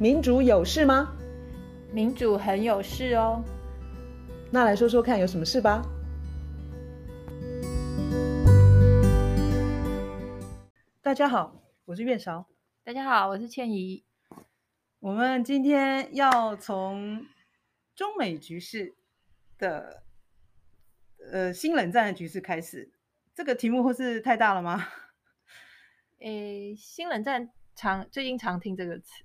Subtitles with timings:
[0.00, 1.14] 民主有事吗？
[1.92, 3.44] 民主很有事哦。
[4.50, 5.82] 那来说说看，有什么事吧？
[11.02, 11.54] 大家好，
[11.84, 12.48] 我是月韶。
[12.82, 14.02] 大家好，我是倩怡。
[15.00, 17.26] 我们今天要从
[17.94, 18.94] 中美局势
[19.58, 20.02] 的
[21.30, 22.90] 呃新冷战的局势开始。
[23.34, 24.82] 这个题目或是太大了吗？
[26.20, 29.24] 诶，新冷战常最近常听这个词。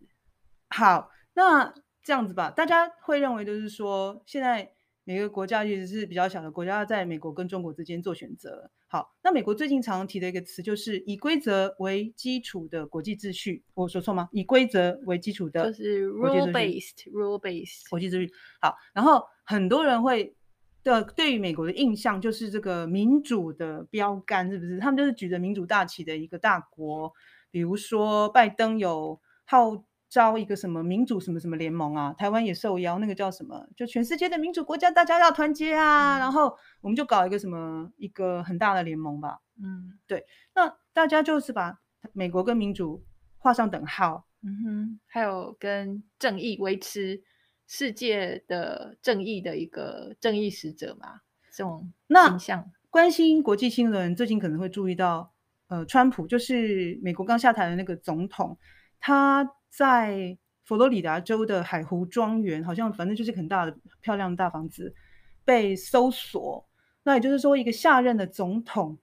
[0.70, 4.72] 好，那这样子吧，大家会认为就是说，现在
[5.04, 8.70] 每个国家，其实是比较小的国家，在美国跟中国之间做选择。
[8.88, 14.30] 好，那美国最近常提的一个词就是以规则为基础的国际秩序，我说错吗？
[14.32, 18.32] 以规则为基础的，就是 rule based rule based 国际秩序。
[18.62, 20.36] 好，然后很多人会
[20.84, 24.80] 的对于美国的印象就是这个民主的标杆，是不是？
[24.80, 27.12] 他们就是举着民主大旗的一个大国，
[27.52, 29.86] 比如说拜登有号。
[30.10, 32.14] 招一个什么民主什么什么联盟啊？
[32.18, 33.68] 台湾也受邀，那个叫什么？
[33.76, 36.18] 就全世界的民主国家，大家要团结啊！
[36.18, 39.40] 嗯、然后我们就搞一个什么一个很大的联盟吧。
[39.62, 40.26] 嗯，对。
[40.54, 41.80] 那大家就是把
[42.14, 43.04] 美国跟民主
[43.38, 44.26] 画上等号。
[44.44, 47.22] 嗯哼，还有跟正义维持
[47.68, 51.22] 世界的正义的一个正义使者嘛？
[51.52, 52.60] 这种形象。
[52.60, 55.34] 那关心国际新闻，最近可能会注意到，
[55.68, 58.58] 呃，川普就是美国刚下台的那个总统，
[59.00, 59.55] 他。
[59.76, 64.96] 在佛罗里达州的海湖庄园，好像反正就是很大的漂亮的大房子
[65.44, 66.66] 被搜索。
[67.04, 68.98] 那也就是说，一个下任的总统，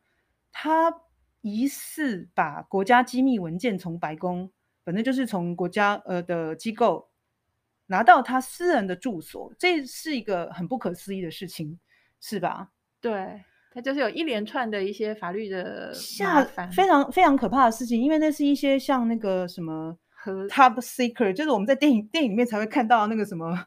[0.51, 0.93] 他
[1.43, 4.51] 疑似把国家机密文件从白宫，
[4.85, 7.09] 反正就是从国家呃的机构
[7.87, 11.79] 拿到他私人的住所，这是一个很不可思议的事情，
[12.19, 12.71] 是吧？
[13.01, 13.41] 对，
[13.73, 19.97] 他就是有一连串的一些法律的麻烦，非常非常可怕的事情，因为那是一些像那个什么。
[20.25, 23.67] 和 Top Secret 就是我们在电影电影里面才会看到那个什么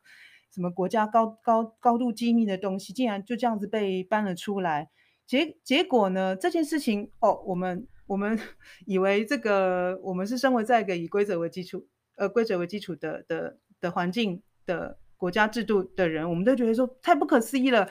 [0.54, 4.90] 什么国家高高高度机密的东西，竟然就这样子被搬了出来。
[5.28, 8.40] 结结果呢，这件事情哦，我们我们
[8.88, 11.86] 以为这个我们是生活在一个以规则为基础
[12.16, 17.90] 呃规则为基础的的的环境的国家制度的人，我们都觉得说太不可思议了。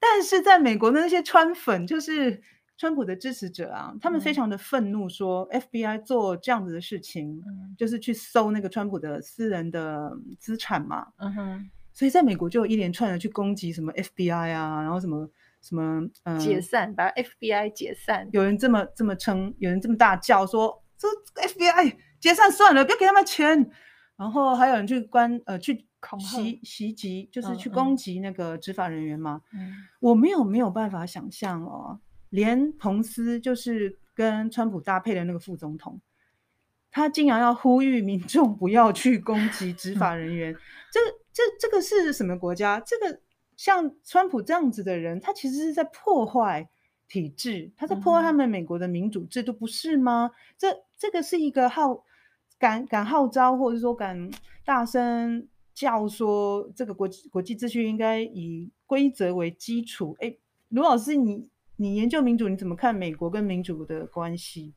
[0.00, 2.40] 但是在美国的那些川粉就是。
[2.78, 11.08] 川普的支持者啊，他们非常的愤怒，说 FBI 做这样子的事情，嗯、就是去搜那个川普的私人的资产嘛。
[11.16, 15.28] 嗯哼，所以在美国就有一连串的去攻击什么 FBI 啊，然后什么
[15.60, 18.28] 什么嗯，解散，把 FBI 解散。
[18.32, 21.08] 有人这么这么称，有人这么大叫说，这
[21.48, 23.68] FBI 解散算了，不要给他们钱。
[24.16, 25.84] 然后还有人去关呃去
[26.20, 29.40] 袭袭击，就是去攻击那个执法人员嘛。
[29.52, 31.98] 嗯，我没有没有办法想象哦。
[32.30, 36.00] 连彭斯就是跟川普搭配的那个副总统，
[36.90, 40.54] 他竟然要呼吁民众不要去攻击执法人员，
[40.92, 41.00] 这
[41.32, 42.78] 这这个是什么国家？
[42.80, 43.20] 这个
[43.56, 46.68] 像川普这样子的人，他其实是在破坏
[47.08, 50.30] 体制，他在破坏他们美国的民主制度，不是吗？
[50.58, 50.68] 这
[50.98, 52.04] 这个是一个号
[52.58, 54.30] 敢敢号召，或者说敢
[54.64, 60.14] 大声叫说，这个国际国际秩序应该以规则为基础。
[60.20, 60.36] 哎，
[60.68, 61.48] 卢老师你。
[61.80, 64.74] 你研究民主，你怎么看美国跟民主的关系？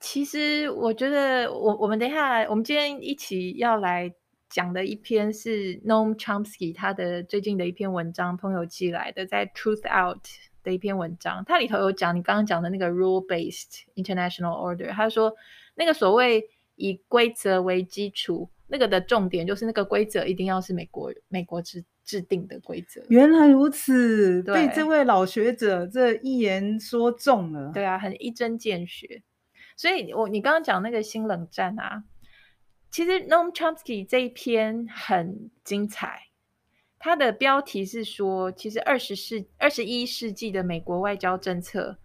[0.00, 4.10] 其实我觉得我，我们等一下，我们今天一起要来
[4.48, 10.24] 讲的一篇是 Noam Chomsky 他的最近的一篇文章，朋友寄来的，在 Truth Out
[10.62, 15.34] 的一篇文章，它里头有讲你刚刚讲的那个 Rule-based International Order，他说
[15.74, 21.84] 那个所谓以规则为基础，那个的重点就是那个规则一定要是美国美国之。
[22.08, 27.70] 制定的规则，原来如此，被这位老学者这一言说中了。
[27.74, 29.22] 对啊，很一针见血。
[29.76, 32.04] 所以我你刚刚讲那个新冷战啊，
[32.90, 36.28] 其实 Noam Chomsky 这一篇很精彩。
[36.98, 41.98] 它的标题是说，其实二十世二十一世纪的美国外交政策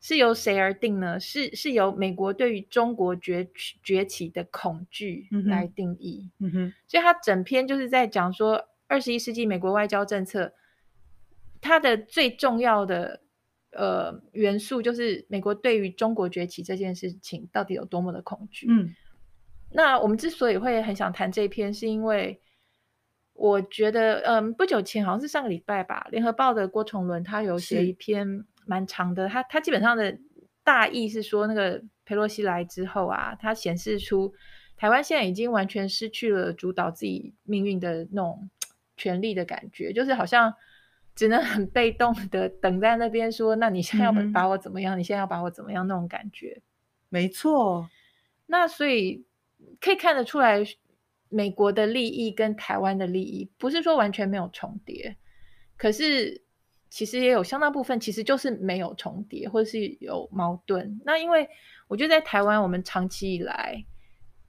[0.00, 1.20] 是由谁而定呢？
[1.20, 3.46] 是是由美国对于中国崛
[3.82, 6.30] 崛起的恐惧来定义。
[6.38, 8.66] 嗯哼，所以他整篇就是在讲说。
[8.88, 10.52] 二十一世纪美国外交政策，
[11.60, 13.20] 它的最重要的
[13.72, 18.66] 呃元素就是美国对于中国崛起这件事情到底有多么的恐惧。
[18.70, 18.94] 嗯，
[19.72, 22.40] 那我们之所以会很想谈这一篇，是因为
[23.32, 30.16] 我觉得，嗯，不久前好像是上个礼拜吧，《联合报》的郭崇伦他有写一篇蛮长的，他他基本上的
[30.62, 34.32] 大意是说，那个佩洛西来之后啊，他显示出
[34.76, 38.48] 台湾现在已经完全失去了主导自己命运的那种。
[38.96, 40.52] 权力的感觉，就是好像
[41.14, 44.96] 只能很被动的等在那边说，那你现在要把我怎么样？
[44.96, 45.86] 嗯、你现在要把我怎么样？
[45.86, 46.60] 那种感觉，
[47.08, 47.88] 没错。
[48.46, 49.24] 那所以
[49.80, 50.62] 可以看得出来，
[51.28, 55.16] 美国的利益跟台湾的利益不是说完全没有重叠，
[55.76, 56.42] 可是
[56.88, 61.00] 其实也有相当部分其实就是没有重叠，或者是有矛盾。
[61.04, 61.48] 那因为
[61.88, 63.84] 我觉得在台湾，我们长期以来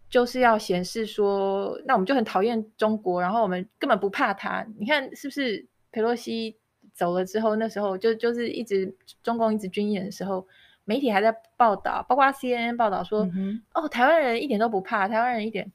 [0.10, 4.66] 就是要显示说，那我们就很讨厌中国，然后我们根本不怕他。
[4.78, 5.66] 你看是不是？
[5.90, 6.56] 佩洛西
[6.94, 8.94] 走了之后，那时候就就是一直
[9.24, 10.46] 中共一直军演的时候，
[10.84, 15.72] 媒体还在报道，包括 CNN 报道说，嗯、哦，台湾人一点都不怕，台湾人一点。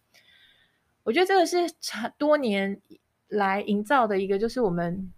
[1.03, 2.81] 我觉得这个是长多年
[3.29, 5.11] 来营造的一个，就是我们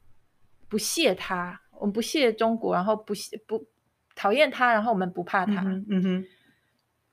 [0.69, 3.67] 不屑他，我们不屑中国，然后不屑不
[4.15, 5.61] 讨厌他，然后我们不怕他。
[5.61, 6.25] 嗯哼，嗯哼，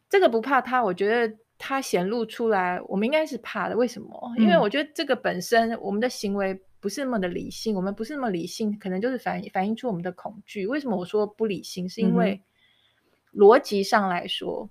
[0.07, 3.77] 这个不怕他，我觉得他显露出来，我们应该是怕的。
[3.77, 4.33] 为什么？
[4.37, 10.65] 因为我觉得这个本身，我们的行为不是那么的理性，我们不是那么理性，可能就是反反映出我们的恐惧。
[10.65, 11.87] 为什么我说不理性？
[11.87, 12.41] 是因为
[13.33, 14.69] 逻辑上来说，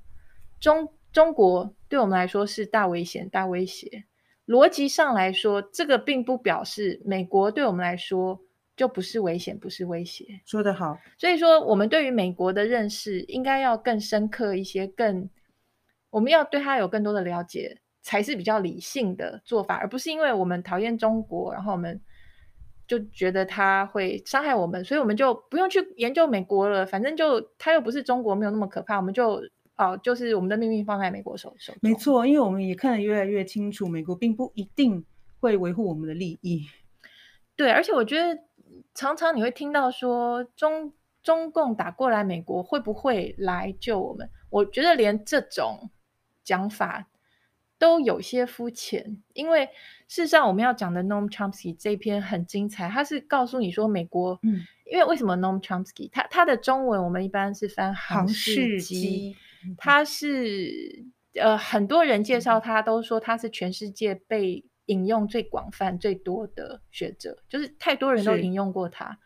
[0.59, 0.93] 中。
[1.13, 4.05] 中国对我们来说是大危险、大威胁。
[4.47, 8.41] 逻辑上来说，这个并不表示美国对我们来说
[8.77, 10.41] 就不是危险、不是威胁。
[10.47, 10.97] 说得好。
[11.19, 15.29] 所以说，我们对于美国的认识应该要更深刻一些，更
[16.11, 22.01] 我们要对他有更多的了解，才是比较理性的做法，而不是因为我们讨厌中国，然后我们
[22.87, 26.85] 就觉得他会伤害我们，所以我们就不用去研究美国了。
[26.85, 29.41] 反正就他又不是中国，没有那么可怕，我们就。
[29.77, 31.81] 哦，就是我们的命运放在美国手手中。
[31.81, 35.03] 没错，因为我们也看得越来越清楚，美国并不一定
[35.41, 36.67] 会维护我们的利益。
[37.57, 38.39] 对，而且我觉得
[38.93, 40.93] 常常你会听到说中
[41.23, 44.29] 中共打过来，美国会不会来救我们？
[44.51, 45.89] 我觉得连这种
[46.45, 47.09] 讲法
[47.79, 49.67] 都有些肤浅，因为
[50.09, 54.61] 事实上我们要讲的 Noam Chomsky 这篇很精彩，他是告诉你说美国，嗯，
[54.91, 59.37] 因为为什么 Noam Chomsky 他他的中文我们一般是翻杭士基。
[59.77, 61.05] 他是
[61.35, 69.19] 呃，很多人介绍他都说他是全世界被引用最广泛、最多的学者，就是太多人都引用过他。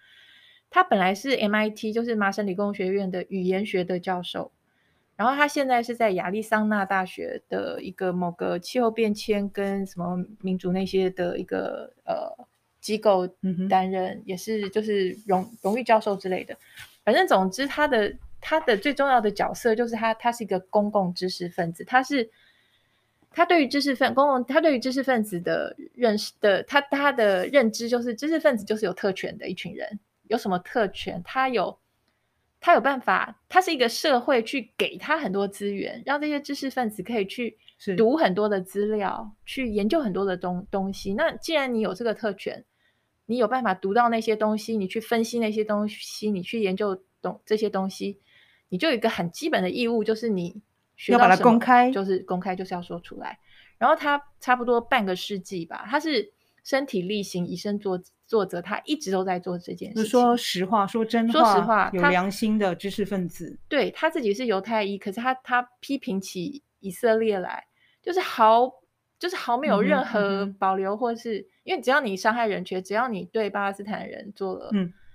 [0.70, 4.50] 他本来是 MIT，就是麻省理工学院的语言学的教授，
[5.16, 12.46] 然后他现在是在亚利桑那大学的一个某个气候变迁跟什么民主那些的一个呃
[12.80, 13.26] 机构
[13.68, 16.56] 担任，也是就是荣荣誉教授之类的。
[17.04, 18.14] 反正总之他的。
[18.46, 21.82] 他的最重要的角色就是他，他是一个公共知识分子。
[21.82, 22.28] 他是
[23.30, 29.98] 他对于知识分公共，他对于知识分子的认识的，他他的认知就是知识分子就是有特权的一群人。
[30.28, 31.22] 有什么特权？
[31.24, 31.74] 他有
[32.64, 37.58] 他有办法，他是一个社会去给他很多资源，让这些知识分子可以去
[37.94, 41.12] 读很多的资料，去研究很多的东东西。
[41.12, 42.64] 那既然你有这个特权，
[43.26, 48.18] 你有办法读到那些东西，你去分析那些东西，你去研究懂这些东西。
[48.70, 50.62] 你就有一个很基本的义务，就是你
[50.96, 53.38] 学到什么要把它公开，就是公开，就是要说出来。
[53.76, 56.32] 然后他差不多半个世纪吧，他是
[56.64, 60.06] 身体力行、以身作作则，他一直都在做这件事情。
[60.06, 63.50] 说实话，说真话，说实话，有良心的知识分子。
[63.50, 67.64] 他对他自己是犹太裔，可是他他批评起以色列来，
[68.02, 68.68] 就是毫
[69.18, 74.70] 就是毫没有任何保留，或是、因为只要你伤害人权，只要你对巴勒斯坦人做了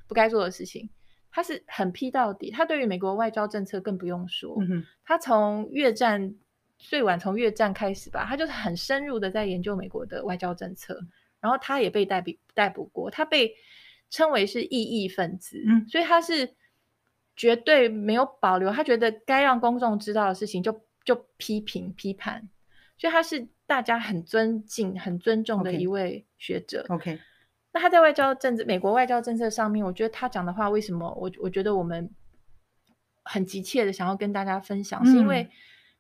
[0.08, 0.86] 不该做的事情。
[0.86, 0.90] 嗯
[1.32, 4.58] 他是很批到底，他对于美国外交政策更不用说。
[4.62, 6.34] 嗯、他从越战
[6.80, 11.00] 最晚从越战开始吧，他就是很深入的在研究美国的外交政策。
[11.42, 13.54] 然后他也被逮捕逮捕过，他被
[14.10, 16.56] 称为是异议分子，嗯、所以他是
[17.36, 18.72] 绝对没有保留。
[18.72, 22.50] 他觉得该让公众知道的事情就就批评批判，
[22.98, 26.86] 所以他是大家很尊敬、很尊重的一位学者。
[26.90, 27.16] OK。
[27.16, 27.20] okay.
[27.72, 32.10] 那他在外交政治、美国外交政策上面，我觉得他讲的话，为什么我我觉得我们
[33.22, 35.48] 很急切的想要跟大家分享，嗯、是因为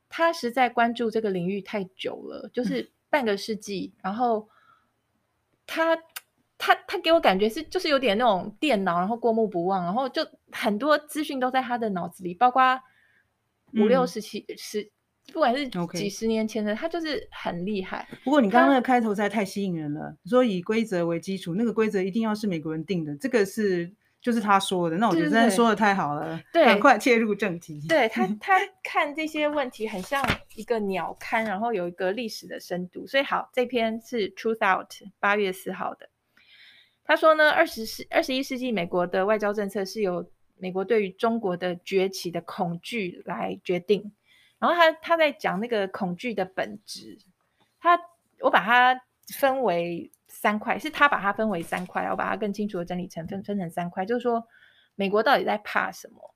[0.09, 3.93] 他实在关注这个领域太久了，就是半个世纪。
[3.97, 4.49] 嗯、然后
[5.69, 5.95] 他
[6.57, 12.79] 他他给我感觉是就是有点那种电脑，然后过目不忘，然后就很多资讯都在他的脑子里，包括
[13.75, 14.81] 五六十七十。
[14.81, 14.89] 嗯
[15.31, 18.07] 不管是几十年前的.他就是很厉害。
[18.23, 24.97] 不过你刚刚那个开头实在太吸引人了，说以规则为基础，那个规则一定要是美国人定的，这个是就是他说的。
[24.97, 27.81] 那我觉得真的说的太好了，对，赶快切入正题。
[27.87, 30.23] 对 他，他看这些问题很像
[30.55, 33.07] 一个鸟瞰，然后有一个历史的深度。
[33.07, 34.87] 所以好，这篇是 Truthout
[35.19, 36.09] 八月四号的。
[37.05, 44.11] 他说呢，二十世二十一世纪美国的外交政策是由美国对于中国的崛起的恐惧来决定。
[44.59, 47.17] 然后他他在讲那个恐惧的本质，
[47.79, 47.99] 他
[48.41, 49.01] 我把它
[49.33, 50.11] 分为
[50.41, 54.47] 三块，是他把它分为三块，我把它更清楚的整理成分分成三块，就是说
[54.95, 56.33] 美国到底在怕什么？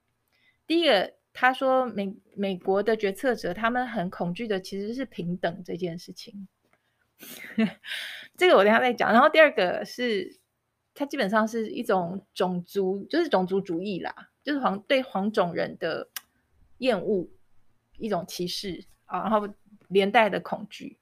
[0.68, 6.50] 第一个，他说美美国的决策者他们很恐惧的其实是平等这件事情，
[8.36, 9.14] 这个我等下再讲。
[9.14, 10.38] 然后第二个是，
[10.94, 16.10] 它基本上是一种种族，就是种族主义啦，就是黄对黄种人的
[16.80, 17.30] 厌恶，
[17.98, 19.48] 一种歧视啊，然后
[19.88, 21.00] 连带的恐惧。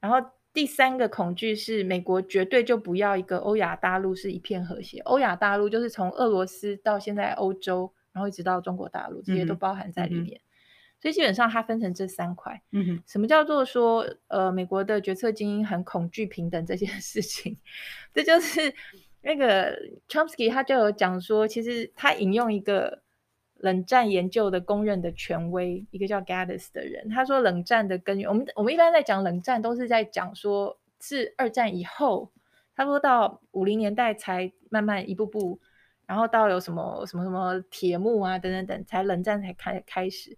[0.00, 4.98] 然后第三个恐惧是，美国绝对就不要一个欧亚大陆是一片和谐。
[5.00, 10.38] 欧亚大陆就是从俄罗斯到现在欧洲，然后一直到中国大陆，这些都包含在里面。
[10.38, 10.46] 嗯
[11.02, 12.62] 所以基本上它分成这三块。
[12.70, 17.58] 嗯哼，什么叫做说呃美国的决策精英很恐惧平等这件事情？
[18.14, 18.72] 这就是
[19.22, 19.76] 那个
[20.08, 23.02] Chomsky 他就有讲说，其实他引用一个
[23.62, 32.32] 冷战研究的公认的权威，一个叫 Gaddis 的人，他说冷战的根源，我们我们一般在讲冷战都是在讲说是二战以后，
[32.74, 35.60] 他说到五零年代才慢慢一步步，
[36.06, 40.36] 然后到有什么什么什么铁幕啊等等等，才冷战才开开始。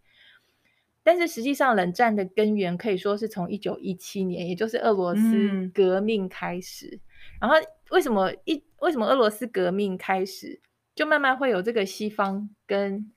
[1.03, 6.87] 但是实际上，冷战的根源可以说是从一九一七年，也就是俄罗斯革命开始。
[6.87, 7.01] 嗯、
[7.41, 7.57] 然后
[7.91, 10.61] 为什么一为什么俄罗斯革命开始，
[10.95, 13.13] 就慢慢会有这个西方跟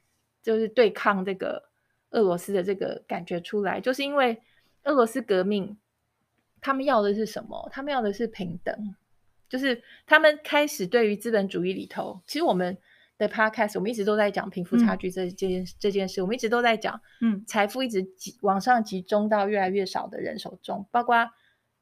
[0.48, 1.62] 就是对抗这个
[2.12, 4.42] 俄罗斯的这个感觉出来，就是因为
[4.84, 5.78] 俄罗斯革命，
[6.62, 7.68] 他们要的是什么？
[7.70, 8.96] 他们要的是平等，
[9.50, 12.78] 就是他们开始对于资本主义里头，其实我们。
[13.20, 21.28] 的 podcast，我们一直都在讲贫富差距这件、嗯、这件事，我们一直都在讲，嗯，财富一直集往上集中到越来越少的人手中，包括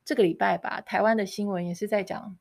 [0.06, 2.38] 这个礼拜吧，台湾的新闻也是在讲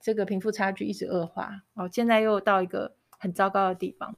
[0.00, 4.16] 这个贫富差距一直恶化，哦，现在又到一个很糟糕的地方，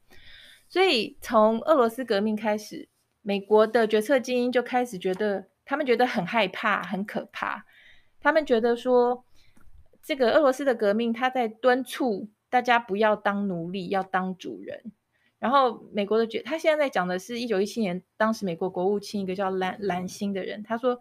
[0.68, 2.88] 所以从俄罗斯革命开始，
[3.22, 7.64] 美国的决策精英就开始觉得，他们觉得很害怕，很可怕，
[8.20, 9.24] 他们觉得说，
[10.02, 12.28] 这个俄罗斯的革命，他在敦促。
[12.48, 14.92] 大家不要当奴隶，要当主人。
[15.40, 20.98] 然后美国的决，他现在在讲的是一九一七年，当时美国国务卿一个叫兰兰辛的人，他说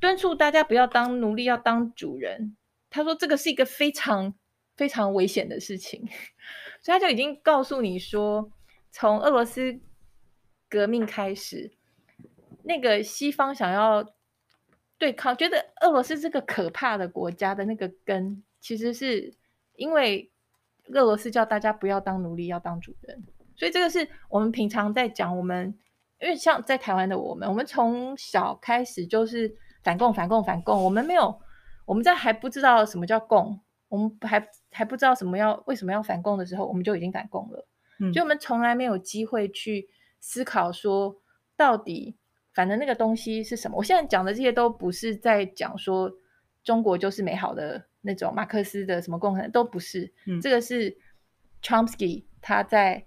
[0.00, 2.56] 敦促大家不要当奴隶，要当主人。
[2.88, 4.34] 他说这个是一个非常
[4.74, 6.08] 非常危险的事情，
[6.82, 8.50] 所以他就已经告诉你说，
[8.92, 9.80] 从俄罗斯
[10.68, 11.72] 革命开始，
[12.62, 14.14] 那个西方想要
[14.96, 19.34] 对抗，觉得俄罗斯这个可怕的国家的那个根，其实是
[19.74, 20.28] 因为。
[20.94, 23.22] 俄罗斯叫大家不要当奴隶，要当主人，
[23.54, 25.34] 所以这个是我们平常在讲。
[25.34, 25.72] 我们
[26.20, 30.82] 因为像在台湾的我们，我们从小开始就是反共、反共、反共。
[30.82, 31.40] 我们没有，
[31.86, 37.64] 我们在还不知道什么叫共，我们还还不知道什么要为什么要反共的时候，我们就已经反共了。
[38.02, 39.88] 嗯，所以我们从来没有机会去
[40.20, 41.16] 思考说，
[41.56, 42.16] 到底
[42.52, 43.78] 反正那个东西是什么。
[43.78, 46.12] 我现在讲的这些都不是在讲说
[46.62, 47.86] 中国就是美好的。
[48.04, 50.98] 那种马克思的什么共产都不是，嗯，这个是
[51.62, 53.06] Chomsky 他在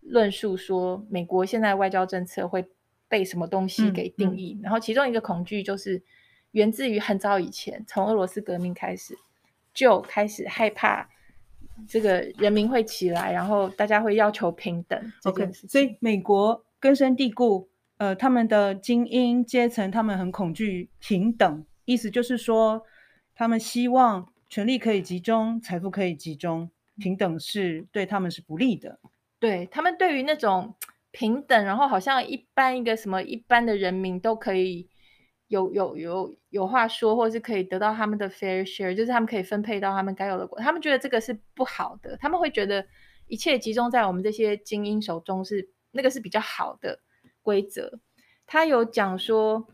[0.00, 2.68] 论述说美国现在外交政策会
[3.08, 6.02] 被什么东西给定义，嗯嗯、然后其中一个恐惧就是
[6.50, 9.16] 源自于很早以前，从俄罗斯革命开始
[9.72, 11.08] 就开始害怕
[11.88, 15.12] 这个人民会起来，然后大家会要求平等。
[15.24, 22.82] OK，所以美国根深蒂固，呃，他们的精英阶层他们很恐惧平等，意思就是说
[23.34, 24.28] 他们希望。
[24.50, 29.00] 权力可以集中，财富可以集中，平等是对他们是不利的。
[29.40, 30.72] 对他们对于那种
[31.10, 34.88] 平等，然后好像一般一个什么一般的人民都可以
[35.48, 40.56] 有有有有话说，或是可以得到他们的 fair share，就是他们可以分配到他们该有的国。
[40.60, 42.86] 他们觉得这个是不好的，他们会觉得
[43.26, 47.00] 一切集中在我们这些精英手中是那个是比较好的
[47.42, 47.98] 规则。
[48.46, 49.66] 他有讲说，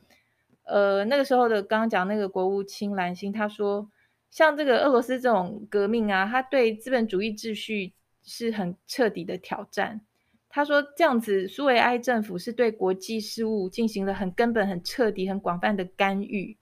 [0.64, 3.90] 呃，那个时候的刚刚讲那个国务卿兰辛，他说。
[4.32, 10.02] 像这个俄罗斯这种革命啊，他对资本主义秩序是很彻底的挑战。
[10.48, 16.56] 他说这样子，苏维埃政府是对国际事务进行了很根本、很彻底、很广泛的干预，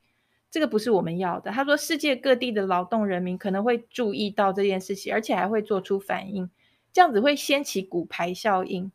[0.50, 1.50] 这个不是我们要的。
[1.50, 6.50] 他说世界各地的劳动人民可能会注意到这件事情，而且还会做出反应，
[6.92, 8.90] 这样子会掀起骨牌效应。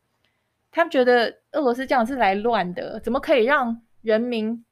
[0.71, 4.65] 他们觉得俄罗斯这样是来乱的，怎么可以让人民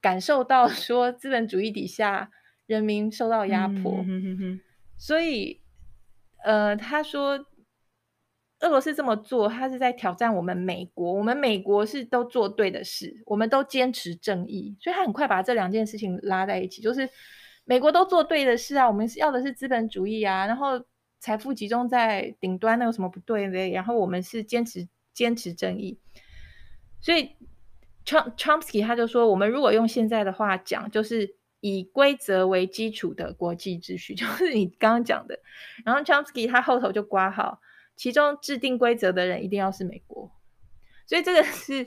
[0.00, 2.30] 感受到 说资本主义底下？
[2.66, 4.60] 人民受到压迫，嗯、哼哼哼，
[4.98, 5.58] 所以，
[6.44, 7.46] 呃，他说，
[8.60, 11.12] 俄罗斯这么做，他是在挑战我们美国。
[11.12, 17.08] 我们美国是都做对的事，我们都坚持正义，所以他很快把这两件事情拉在一起，就是
[17.64, 20.82] 美国都做对的事啊，我们是要的是资本主义啊，然后
[21.20, 23.70] 财富集中在顶端，那有什么不对呢？
[23.70, 25.98] 然后我们是坚持坚持正义，
[27.00, 27.30] 所以
[28.04, 31.36] Chomsky 他就说，我们如果用现在的话讲，就是。
[31.60, 35.36] 以规则为基础的国际秩序， 就是你刚刚讲的。
[35.84, 37.60] 然后 Chomsky 他后头就刮号，
[37.98, 40.30] 其中制定规则的人一定要是美国。
[41.06, 41.86] 所以这个是，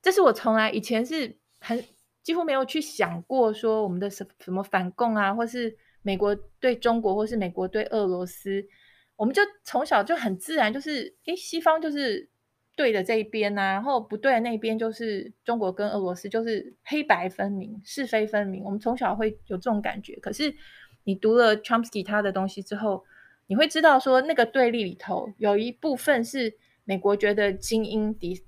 [0.00, 1.84] 这是我从来以前是很
[2.22, 8.64] 几乎没有去想过说我们的什什么反共啊，或是美国对中国，或是美国对俄罗斯，
[9.16, 12.28] 我们就从小就很自然就是，诶，西方就是
[12.76, 18.62] 对的这一边呐、啊，然后不对的那边就是中国跟俄罗斯，就是黑白分明、是非分明。
[18.62, 20.14] 我们从小会有这种感觉。
[20.20, 20.54] 可是
[21.04, 23.02] 你读了 Chomsky 他的东西之后，
[23.46, 28.44] 你会知道说那个对立里头有一部分是美国觉得精英敌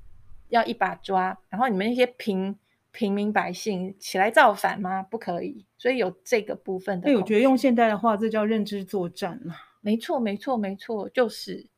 [0.48, 2.58] 要一把抓，然后你们那些平。
[2.90, 5.02] 平民百姓起来造反吗？
[5.02, 7.04] 不可以，所以有这个部分的。
[7.04, 9.54] 对，我觉得用现代的话，这叫认知作战嘛。
[9.82, 11.68] 没错，没错，没错，就是。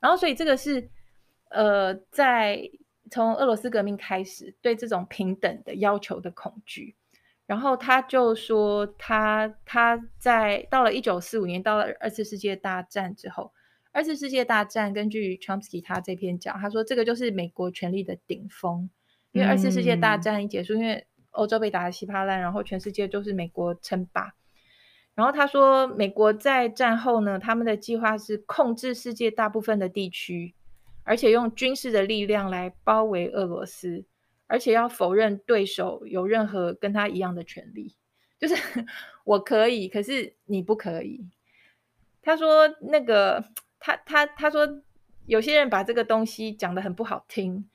[0.00, 0.90] 然后，所以这个是
[1.50, 2.60] 呃，在
[3.10, 6.96] 从俄罗斯革命开始，对这种平等的要求的恐惧。
[7.46, 13.52] 然后他就说他，他他在到了一九四五年，到了二次世界大战之后，
[13.92, 18.90] 二次世界大战根据 Chomsky 他这篇讲，他说这个就是美国权力的顶峰。
[19.32, 24.32] 因为二次世界大战一结束，嗯、因为欧洲被打得稀巴烂，然后全世界就是美国称霸。
[25.14, 30.54] 然后他说，美国在战后呢，他们的计划是控制世界大部分的地区，
[31.04, 34.06] 而且用军事的力量来包围俄罗斯，
[34.46, 37.94] 而且要否认对手有任何跟他一样的权利，
[38.38, 38.54] 就是
[39.24, 41.26] 我可以，可是你不可以。
[42.22, 43.44] 他说那个
[43.78, 44.82] 他他他说
[45.26, 47.68] 有些人把这个东西讲得很不好听。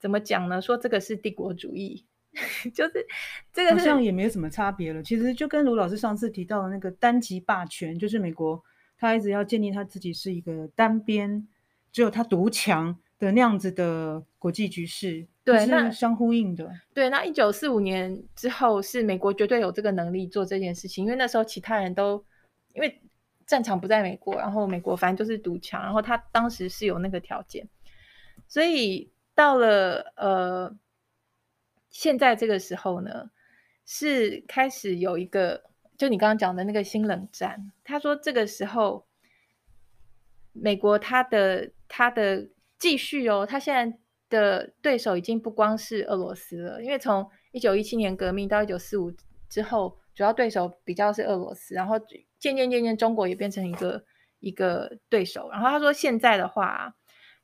[0.00, 0.62] 怎么讲呢？
[0.62, 2.06] 说这个是帝国主义，
[2.72, 3.04] 就是
[3.52, 5.02] 这个好像也没有什么差别了。
[5.02, 8.62] 其实就跟卢老师上次提到的那个单极霸权，就是美国
[8.96, 11.48] 他一直要建立他自己是一个单边，
[11.90, 16.70] 只有他独强的那样子的国际局势，对，那相呼应的。
[16.94, 22.24] 对，那一九四五年之后是美国绝对有这个能力做这件事情，因为那时候其他人都
[22.74, 23.00] 因为
[23.46, 27.68] 战场不在美国，然后美国反正就是独强，然后他当时是有那个条件，
[28.46, 29.10] 所以。
[29.38, 30.76] 到了呃，
[31.90, 33.30] 现在这个时候呢，
[33.86, 35.62] 是开始有一个，
[35.96, 37.70] 就你刚刚讲的那个新冷战。
[37.84, 39.06] 他说这个时候，
[40.52, 49.12] 美国他的他的继续哦，他现在的对手已经不光是俄罗斯了，因为从一九一七年革命到一九四五
[49.48, 51.98] 之后，主要对手比较是俄罗斯，然后
[52.38, 54.04] 渐渐渐渐中国也变成一个
[54.40, 55.48] 一个对手。
[55.50, 56.94] 然后他说现在的话，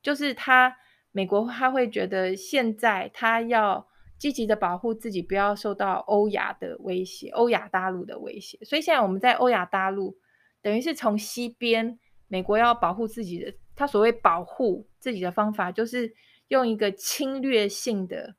[0.01, 0.75] 就是他。
[1.17, 8.57] 美国他会觉得现在他要积极的保护自己，不要受到欧亚的威胁，欧亚大陆的威胁。
[8.65, 10.17] 所以现在我们在欧亚大陆，
[10.61, 16.11] 等于是从西边，美国要保护自己的，他所谓保护自己的方法，就是
[16.47, 18.33] 用一个侵略性的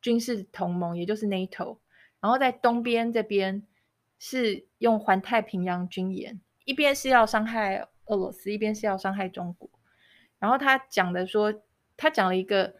[0.00, 1.78] 军事同盟，也就是 NATO。
[2.20, 3.66] 然后在东边这边
[4.20, 9.68] 是用环太平洋军演，一边是要伤害俄罗斯，一边是要伤害中国。
[10.38, 11.52] 然后他讲的说。
[11.94, 12.74] 他讲了一个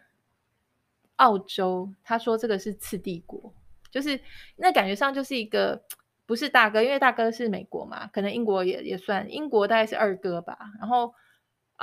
[1.17, 3.53] 澳洲，他说这个是次帝国，
[3.89, 4.19] 就是
[4.57, 5.81] 那感觉上就是一个
[6.25, 10.57] 不是大哥，因为大哥是美国嘛，可能英国也也算，英国大概是二哥吧。
[10.79, 11.13] 然后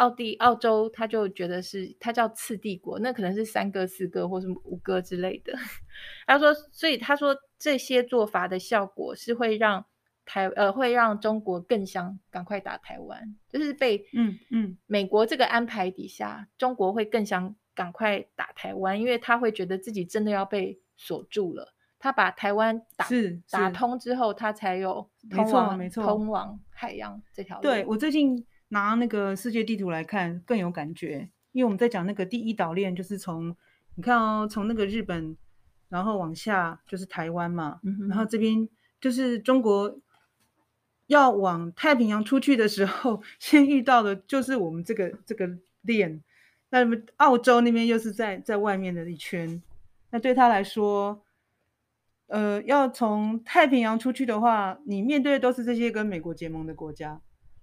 [0.00, 5.52] 奥地澳洲他就觉得是他叫次帝国，那可能是三哥、四哥或是五哥之类的。
[6.26, 9.84] 他说，所以他说这些做法的效果是会让。
[10.26, 21.74] 台呃会让中国更想赶快打台湾，就是被嗯嗯美国这个安排底下，中国会更想赶快打台湾，因为他会觉得自己真的要被锁住了。
[21.98, 23.08] 他把台湾打
[23.50, 27.62] 打通之后，他才有通往没错没错通往海洋这条路。
[27.62, 33.54] 对，我最近拿那个世界地图来看更有感觉，因为我们在讲那个第一岛链，就是从
[33.94, 35.36] 你看哦，从那个日本
[35.88, 38.68] 然后往下就是台湾嘛，嗯、然后这边
[39.00, 40.00] 就是中国。
[41.06, 46.22] 要往太平洋出去的时候， 先遇到的就是我们这个这个链。
[46.68, 49.60] 那么澳洲那边又是在在外面的一圈。
[50.10, 51.20] 那对他来说，
[52.28, 57.20] 呃，要从太平洋出去的话，你面对的都是这些跟美国结盟的国家。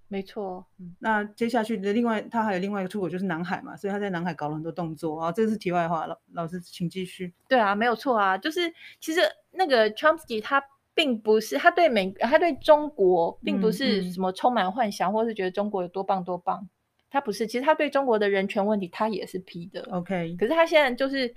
[0.08, 0.66] 没错。
[0.80, 5.32] 嗯那接下去的另外，他还有另外一个出口就是南海嘛，所以他在南海搞了很多动作啊。
[5.32, 7.34] 这是题外话，老老师请继续。
[7.48, 10.64] 对啊，没有错啊，就是其实那个 Chomsky 他。
[10.98, 16.68] 并不是他对美，他对中国并不是什么充满幻想，嗯嗯、或是觉得中国有多棒多棒。
[17.12, 19.88] 他不是，其实他对中国的人权问题，他也是批的。
[19.92, 21.32] OK，可是他现在就是，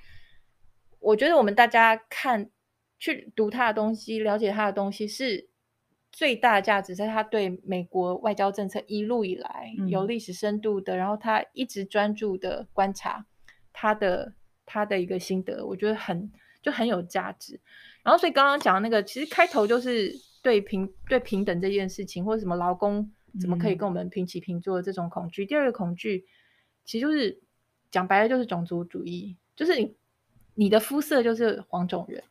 [0.99, 2.49] 我觉得我们大家看
[2.99, 5.50] 去读他的东西，了解他的东西，是
[6.13, 13.25] 最大的价值，在他对美国外交政策一路以来有历史深度的，嗯、然后他一直专注的观察
[13.73, 14.35] 他的
[14.67, 16.31] 他的一个心得，我觉得很
[16.63, 17.61] 就很有价值。
[18.03, 25.45] 然后，所以刚刚讲的那个，其实开头就是对平对平等这件事情，或者什么劳工怎么可以跟我们平起平坐的这种恐惧。
[25.45, 26.27] 嗯、第二个恐惧，
[26.85, 27.41] 其实就是
[27.91, 29.95] 讲白了就是种族主义，就是你
[30.55, 32.25] 你的肤色就是黄种人。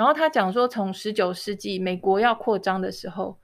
[0.00, 3.38] 然后他讲说，从十九世纪美国要扩张的时候，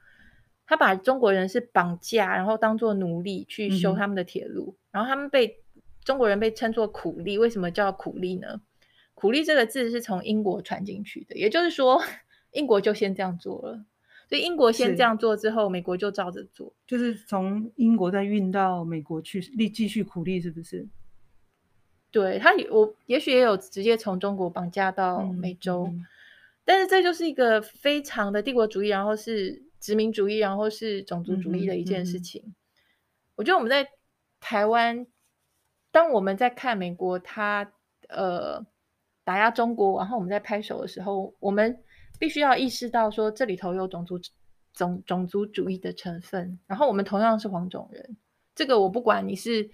[0.66, 5.62] 他把中国人是绑架，然后当做奴隶去修他们的铁路，嗯、然后他们被
[6.02, 7.36] 中国人被称作苦力。
[7.36, 8.62] 为什么叫苦力呢？
[9.12, 12.02] 苦力这个字是从英国传进去的，也就是说，
[12.52, 13.84] 英国就先这样做了。
[14.26, 20.88] 所以英国先这样做之后，美国就照着做，就是从英国再运到美国去，立继续苦力，是不是？
[22.10, 26.06] 对他，我也许也有直接从中国绑架到美洲，嗯嗯、
[26.66, 32.42] 但是这就是一个非常的帝国主义，然后是殖民主义，然后是种族主义的一件事情。
[32.44, 32.54] 嗯嗯、
[33.36, 33.88] 我觉得我们在
[34.40, 35.06] 台湾，
[35.90, 37.72] 当我们在看美国他
[38.10, 38.66] 呃
[39.24, 41.78] 打压中国，然后我们在拍手的时候，我们。
[42.18, 44.18] 必须要意识到说，这里头有种族
[44.72, 46.58] 种种族主义的成分。
[46.66, 48.16] 然后我们同样是黄种人，
[48.54, 49.68] 这个我不管你是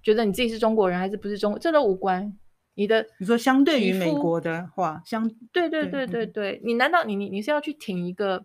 [0.00, 2.32] 觉得你自己是中国人还是不是中国，这都无关。
[2.74, 8.44] 你的你说相对于美国的话，相对对对对对，你难道你你你是要去挺一个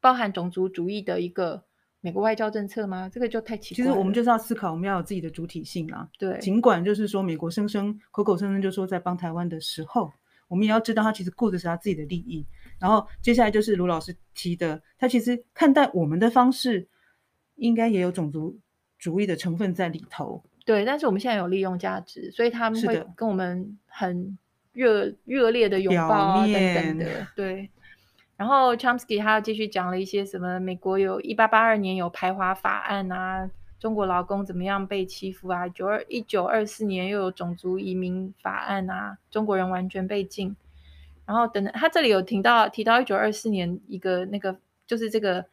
[0.00, 1.64] 包含种族主义的一个
[2.00, 3.08] 美国外交政策吗？
[3.08, 3.76] 这个就太奇怪。
[3.76, 6.08] 其实我们就是要思考，我们要有自己的主体性啊。
[6.18, 10.12] 对，尽管就是说美国声声口口声声就说在帮台湾的时候。
[10.46, 12.46] 我们也要知道，他其实顾的是他自己的利益。
[12.78, 16.86] 然后接下来就是卢老师提的，他其实看待我们的方式，
[17.56, 18.56] 应该也有种族
[18.98, 20.44] 主义的成分在里头。
[20.64, 24.38] 对，但是我们现在有利用价值，所以他们会跟我们很
[24.72, 27.06] 热热烈的拥抱啊等等的。
[27.36, 27.70] 对。
[28.36, 33.50] 然后 Chomsky 他又继续讲了一些什么，美国有一八八二年有排华法案啊。
[33.78, 35.68] 中国劳工怎么样被欺负啊？
[35.68, 40.56] 九二一九二四年又有种族移民法案啊，中国人完全被禁。
[41.26, 45.44] 然后等等，他这里有提到提到一九二四年一个那个就是这个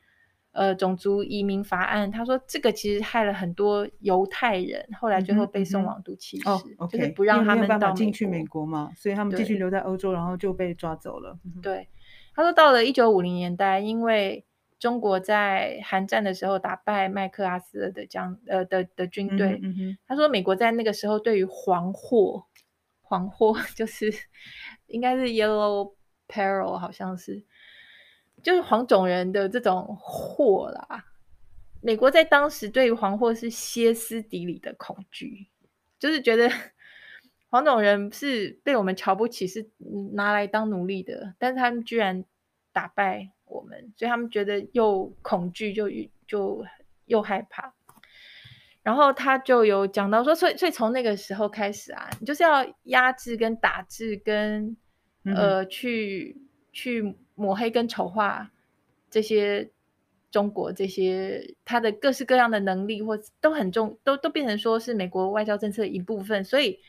[0.52, 6.98] 呃种族移民法案，他说这个其实害了很多犹太人，后来最后被送往毒气室，嗯嗯 oh, okay.
[6.98, 11.40] 就是不让他们到进去美国嘛，所以他们继续留在欧洲，然后就被抓走了。
[11.62, 11.88] 对，
[12.36, 14.46] 他说到了一九五零年代，因为
[14.80, 19.62] 中国在韩战的时候打败麦克阿瑟的将呃的的军队，
[20.08, 22.46] 他说美国在那个时候对于黄货，
[23.02, 24.12] 黄货 就是
[24.88, 25.94] 应该是 yellow
[26.28, 27.44] peril，好像是
[28.44, 31.06] 就是黄种人的这种祸啦。
[31.82, 35.48] 美国在当时对于黄祸是歇斯底里的恐惧，
[36.00, 36.50] 就是觉得
[37.50, 39.70] 黄种人是被我们瞧不起，是
[40.14, 42.24] 拿来当奴隶的，但是他们居然
[42.72, 43.32] 打败。
[43.54, 45.90] 我们，所以他们觉得又恐惧，就
[46.26, 46.66] 就
[47.08, 47.74] 又害怕。
[48.82, 54.78] 然后他就有讲到说，所以所以从那个时候开始啊，你就是要压制跟打制跟
[55.26, 58.52] 呃去去抹黑跟丑化
[59.10, 59.70] 这些
[60.30, 66.44] 中国这些他的各式各样的能力，或都很重，都都变成说是美国外交政策的一部分。
[66.44, 66.80] 所以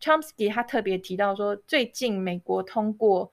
[0.00, 3.32] Chomsky 他特别提到说，最近美国通过。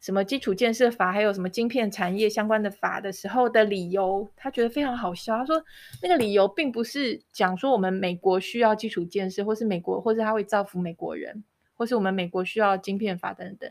[0.00, 5.38] 什么基础建设法，还有什么晶片产业相关的法的时候的理由，他觉得非常好笑。
[5.38, 5.64] 他说
[6.02, 11.42] 那个理由并不是讲说我们美国需要基础建设，或是美国，或是他会造福美国人，
[11.74, 13.70] 或是我们美国需要晶片法等等。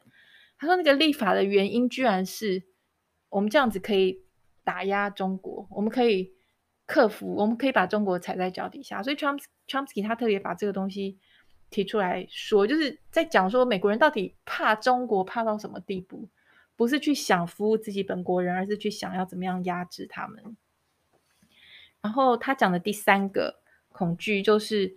[0.63, 2.63] 他说那个立法的原因，居然是
[3.29, 4.23] 我们这样子可以
[4.63, 6.33] 打压中国，我们可以
[6.85, 9.03] 克服，我们可以把中国踩在脚底下。
[9.03, 11.19] 所以 Chomsky Chomsky 他特别把这个东西。
[11.69, 16.29] 提出来说，就是在讲说美国人到底怕中国怕到什么地步，
[16.75, 20.55] 不是去想服务自己本国人，而是去想要怎么样压制他们。
[21.99, 24.95] 然后他讲的第三个恐惧就是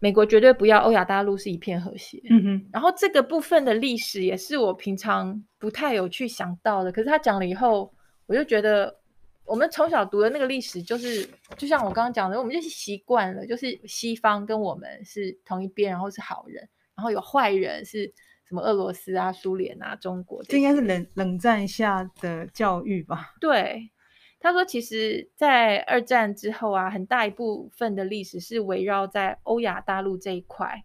[0.00, 2.20] 美国绝对不要欧亚大陆是一片和谐。
[2.28, 2.68] 嗯哼。
[2.72, 7.94] 然后这个部分的历史也是我平常不太有去想到的，可是他讲了以后，
[8.26, 8.98] 我就觉得。
[9.46, 18.04] 我们从小读的那个历史，就是就像我刚刚讲的，我们就是习惯了，就是西方跟我们是同一边，然后是好人，然后有坏人是
[18.48, 20.40] 什么俄罗斯啊、苏联啊、中国。
[20.44, 23.34] 这应该是冷冷战下的教育吧？
[23.40, 23.90] 对，
[24.40, 30.84] 他说，其实，在二战之后啊，很大一部分的历史是围绕在欧亚大陆这一块，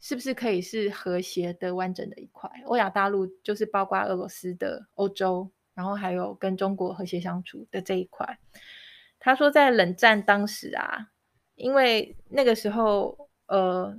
[0.00, 2.50] 是不是可以是和谐的、完整的一块？
[2.64, 5.50] 欧亚大陆就是包括俄罗斯的欧洲。
[5.76, 8.38] 然后还有跟中国和谐相处的这一块，
[9.18, 11.08] 他说在冷战当时啊，
[11.56, 13.92] 因为那个时候呃，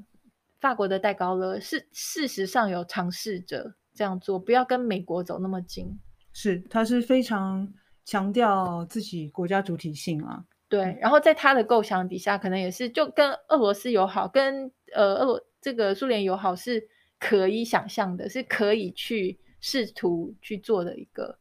[0.62, 6.00] 法国的戴高乐是事实上有尝试着这样做，不要跟美国走那么近。
[6.32, 7.68] 是，他是非常
[8.06, 10.46] 强调自己国家主体性啊。
[10.70, 16.88] 对，然后在他的构想底下，可能也是就跟俄罗斯友好，跟呃俄罗这个苏联友好是
[17.20, 21.38] 可以想象的，是可以去试图去做的一个。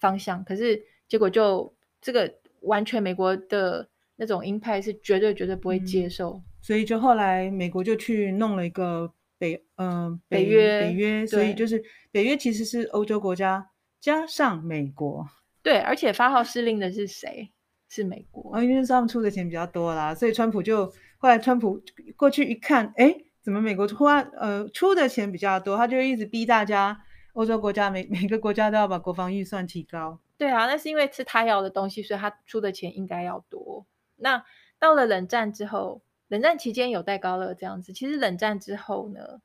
[0.00, 2.28] 方向，可是结果就这个
[2.62, 15.24] 完全美国的那种鹰派是绝对绝对不会接受，嗯，所以就后来美国就去弄了一个北嗯、呃、北约北约，所以就是北约其实是欧洲国家加上美国。
[15.62, 17.52] 对，而且发号施令的是谁？
[17.88, 18.54] 是美国。
[18.54, 20.86] 啊，因为他们出的钱比较多啦，所以川普就
[21.18, 21.80] 后来川普
[22.16, 27.00] 过去一看，哎，怎么美国花呃出的钱比较多，他就一直逼大家
[27.34, 30.18] 欧洲国家每 每个国家都要把国防预算提高。
[30.38, 33.86] 对啊，那是因为是他要的东西，所以他出的钱应该要多。
[34.16, 34.44] 那
[34.78, 39.40] 到了冷战之后，冷战期间有戴高乐这样子，其实冷战之后呢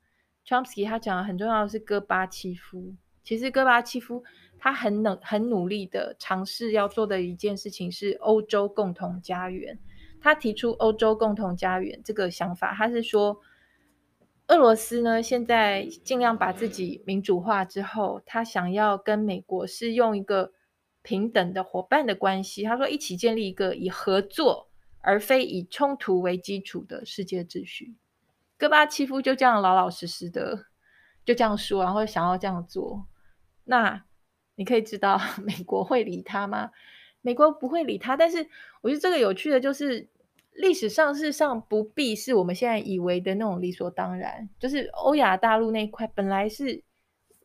[0.47, 2.95] ，Chomsky 他讲的很重要的是戈巴契夫。
[3.23, 4.23] 其实戈巴契夫
[4.60, 9.78] 他很努很努力的尝试要做的一件事情是欧洲共同家园。
[10.22, 13.39] 他提出欧洲共同家园这个想法，他是说，
[14.48, 20.54] 俄罗斯呢现在尽量把自己民主化之后，他想要跟美国是用一个。
[21.04, 24.67] 平等的伙伴的关系，他说一起建立一个以合作
[25.00, 27.96] 而非以冲突为基础的世界秩序。
[28.58, 30.65] 戈巴契夫就这样老老实实的
[31.24, 33.08] 就这样说，然后想要这样做。
[33.63, 34.04] 那
[34.58, 36.70] 你可以知道 美国会理他吗？
[37.22, 38.17] 美国不会理他。
[38.17, 38.46] 但是
[38.82, 40.06] 我觉得这个有趣的就是
[40.56, 44.50] 历史上事实上不必是我们现在以为的那种理所当然。
[44.60, 46.84] 就是欧亚大陆那一块本来是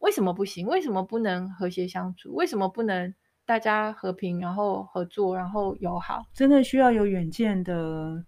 [0.00, 0.66] 为什么不行？
[0.66, 2.34] 为什么不能和谐相处？
[2.34, 3.14] 为什么不能？
[3.44, 8.24] 大家和平，然后合作，然后友好，真的需要有远见的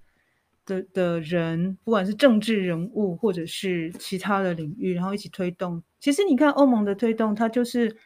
[0.66, 5.80] 的的人，不管是政治人物或者是其他的领域，然后一起推动。
[6.00, 7.96] 其实你看欧盟的推动，它就是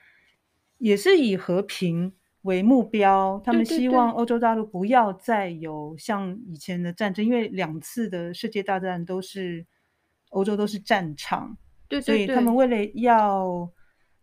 [0.78, 2.12] 也是以和平
[2.42, 9.66] 为目标，他们希望欧洲大陆不要再有像以前的战争，因为两次的世界大战都是
[10.30, 11.56] 欧洲都是战场，
[11.88, 13.70] 对，对，对，所以他们为了要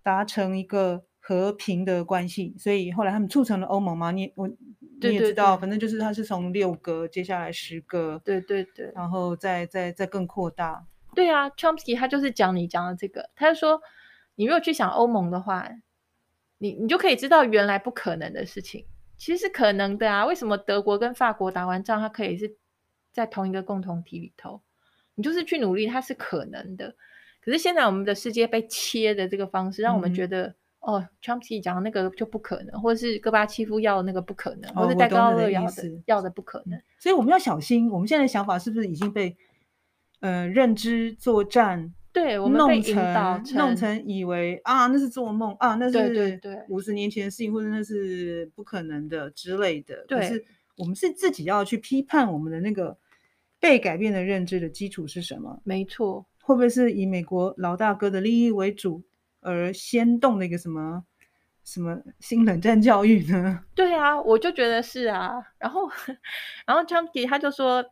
[0.02, 1.06] 达成一个。
[1.28, 4.12] 和平的关系，所以后来他们促成了欧盟嘛？
[4.12, 4.56] 你我你
[5.02, 10.86] 也知道，反正就是它是从六个，接下来十个，对对对，然后再再再更扩大。
[11.16, 13.82] 对啊，Chomsky 他就是讲你讲的这个，他就说，
[14.36, 15.68] 你如果去想欧盟的话，
[16.58, 18.86] 你你就可以知道原来不可能的事情，
[19.18, 20.26] 其实是可能的啊。
[20.26, 22.56] 为什么德国跟法国打完仗，它可以是
[23.14, 24.62] 在同一个共同体里头？
[25.16, 26.96] 你就是去努力，它是可能的。
[27.42, 30.48] 可是现在我们的世界被切的这个方式，让我们觉得。
[30.48, 36.80] 嗯哦，Trumpy 讲的那个就不可能，或者是戈巴契夫要的那个不可能，哦、或者戴高乐要的，的要的不可能。
[37.00, 39.36] 所以我们要小心，我们现在的想法是不是已经被
[40.20, 50.06] 呃认知作战对我们被引导成弄成以为啊那是做梦啊那是对五十年前的事情，或者那是不可能的之类的。
[50.08, 50.46] 对，可是
[50.78, 52.98] 我们是自己要去批判我们的那个
[53.60, 55.60] 被改变的认知的基础是什么？
[55.66, 59.04] 没错，会不会是以美国老大哥的利益为主？
[59.42, 61.04] 而先动的一个什么
[61.66, 63.64] 什么新冷战教育呢？
[63.76, 65.34] 对啊，我就觉得是啊。
[65.60, 65.88] 然后，
[66.66, 67.84] 然后 Chomsky 他就说，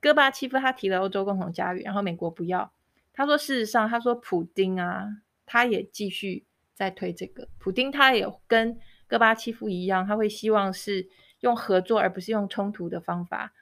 [0.00, 2.72] 戈巴契夫他提了欧洲共同家园，然后美国不要。
[3.12, 5.08] 他说，事实上，他说普丁啊，
[5.46, 7.48] 他也继续在推这个。
[7.58, 11.08] 普丁他也跟戈巴契夫一样，他会希望是
[11.40, 13.52] 用合作而不是用冲突的方法，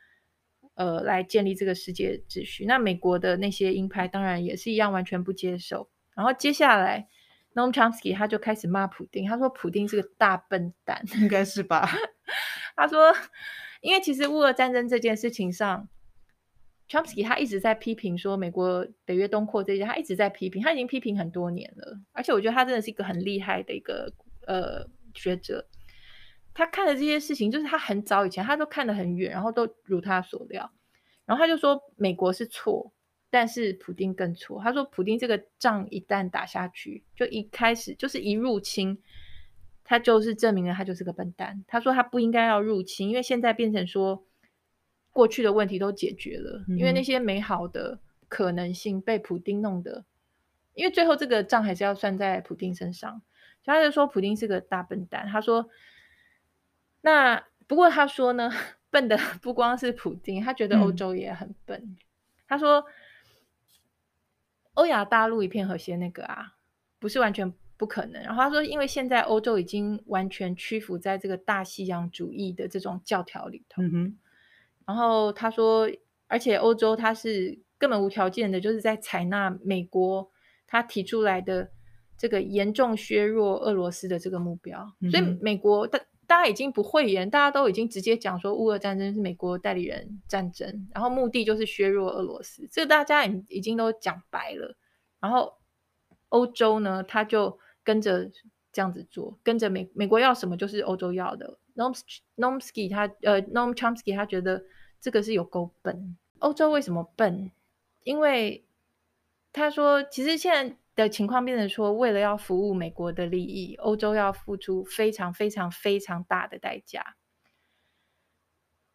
[0.74, 2.64] 呃，来建立这个世界秩序。
[2.64, 5.90] 那美国的那些鹰派当然也是一样，完全不接受。
[6.14, 7.08] 然后接下来。
[7.52, 11.90] Noam Chomsky 他就开始骂普丁，他说普丁是个大笨蛋，应该是吧？
[12.76, 13.12] 他说，
[13.80, 15.88] 因为其实乌俄战争这件事情上
[16.90, 21.98] ，Chomsky 他一直在批评说美国北约东扩这些，他一直在批评，他已经批评很多年了。
[22.12, 24.12] 而且我觉得他真的是一个很厉害的一个
[24.46, 25.66] 呃学者，
[26.52, 30.70] 他看的这些事情，就是他很早以前他都看得很远，然后都如他所料，
[31.24, 32.92] 然后他就说美国是错。
[33.32, 34.60] 但是普丁更错。
[34.60, 39.00] 他说，普丁这个仗一旦打下去，就一开始就是一入侵，
[39.84, 41.64] 他就是证明了他就是个笨蛋。
[41.68, 44.26] 他说他不应该要入侵，因为现在变成说
[45.12, 50.04] 过去的问题都解决了，因为那些美好的可能性被普丁弄的，
[50.74, 53.22] 因为最后这个账还是要算在普丁身上。
[53.62, 55.28] 所以他就说普丁是个大笨蛋。
[55.30, 55.68] 他说，
[57.00, 58.50] 那不过他说呢，
[58.90, 61.78] 笨的不光是普丁，他觉得欧洲也很笨。
[61.78, 61.96] 嗯、
[62.48, 62.84] 他说。
[64.74, 66.54] 欧亚大陆一片和谐，那个啊，
[67.00, 68.22] 不是完全不可能。
[68.22, 73.82] 然后他说，因为现在欧洲已经完全屈服在这个大西洋主义的这种教条里头。
[73.82, 74.18] 嗯哼。
[74.90, 75.88] 然后他说，
[76.26, 80.28] 而且欧洲它是根本无条件的，就是在采纳美国
[80.66, 81.70] 他提出来的
[82.18, 84.84] 这个严重削弱俄罗斯的这个目标。
[85.00, 85.10] 嗯。
[85.12, 86.00] 所以美国大。
[86.26, 94.76] 大家已经不讳言，大家都已经直接讲说，乌俄战争是美国代理人战争，然后目的就是削弱俄罗斯，这个大家已已经都讲白了。
[95.18, 95.52] 然后
[96.28, 98.30] 欧洲呢，他就跟着
[98.72, 101.58] 这样子做，跟着美美国要什么就是欧洲要的。
[101.74, 102.00] Noam
[102.36, 104.62] Chomsky 他呃 Noam Chomsky 他觉得
[105.00, 106.16] 这个是有够笨。
[106.38, 107.50] 欧洲为什么笨？
[108.02, 108.64] 因为
[109.52, 117.16] 他说，其实现在的情况变成说，为了要服务美国的利益，欧洲要付出非常非常非常大的代价。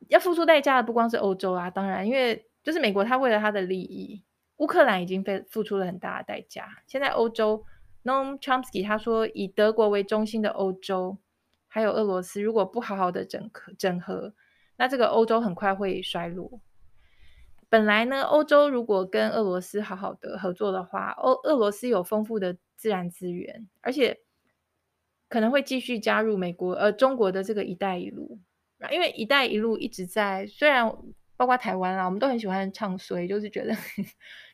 [0.07, 4.23] 要付出代价的不光是欧洲啊，当然，因为就是美国，他为了他的利益，
[4.57, 6.83] 乌克兰已经被付出了很大的代价。
[6.85, 7.65] 现在欧洲
[8.03, 11.17] ，NOM Chomsky 他说，以德国为中心的欧洲，
[11.67, 14.33] 还有俄罗斯，如果不好好的整合整合，
[14.77, 16.59] 那这个欧洲很快会衰落。
[17.67, 24.19] 本来呢，欧洲如果跟俄罗斯好好的合作的话，欧俄罗斯有丰富的自然资源，而且
[25.27, 28.39] 可能会继续加入美国呃中国的这个“一带一路”，
[28.91, 30.89] 因为“一带一路”一直在，虽然
[31.35, 33.73] 包括台湾啊，我们都很喜欢唱衰，就是觉得，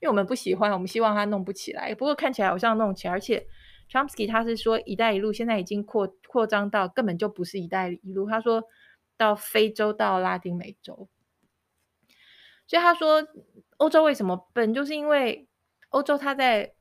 [0.02, 1.94] 因为我们不喜欢，我们希望它弄不起来。
[1.94, 3.46] 不过看起来好像弄起来，而且
[3.92, 8.64] Chomsky 他是说“一带一路”现在已经扩扩张到根本就不是“一带一路”，他说
[9.22, 11.08] 到非洲到拉丁美洲。
[12.66, 13.28] 所以他说，
[13.78, 15.48] 欧洲为什么笨，就是因为
[15.90, 16.74] 欧洲它在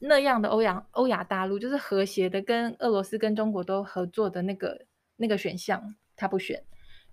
[0.00, 4.86] 那样的欧亚欧亚大陆，就是和谐的跟俄罗斯跟中国都合作的那个
[5.16, 6.64] 那个选项，他不选，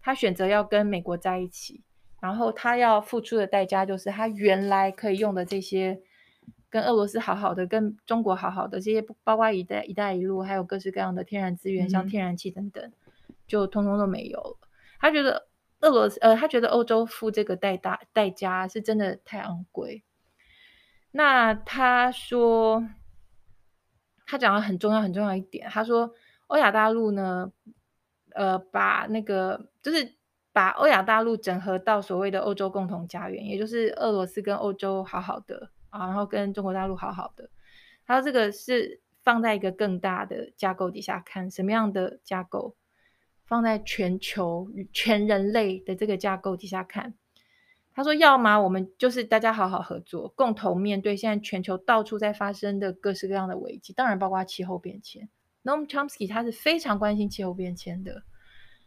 [0.02, 1.84] 他选择要跟美国在一起，
[2.20, 6.02] 然后他要付出的代价就是他原来可以用的这些
[6.70, 12.92] 跟俄罗斯好好的、跟中国好好的这些，包括一带一带一路，还有各式各样的天然资源，像天然气等等，
[13.52, 14.68] 就通通都没有了。
[15.00, 15.50] 他觉得。
[15.84, 20.04] 俄罗斯呃，他觉得欧洲付这个代大代价是真的太昂贵。
[21.10, 22.88] 那他说，
[24.28, 26.14] 他讲了很重要很重要一点，他说
[26.46, 27.52] 欧亚大陆呢，
[28.36, 30.18] 呃，把那个就是
[30.54, 37.50] 把欧亚大陆整合到所谓的欧洲共同家园，也就是俄罗斯跟欧洲好好的啊，然后跟中国大陆好好的。
[38.06, 42.76] 他说这个是放在一个更大的架构底下看，什么样的架构？
[43.52, 47.14] 放在全球全人类的这个架构底下看，
[47.94, 55.28] 他说：“要么我们就是大家好好合作，共同面对现在全球到处在发生的各式各样的危机，当然包括气候变迁。
[55.66, 58.24] Noam Chomsky 他是非常关心气候变迁的。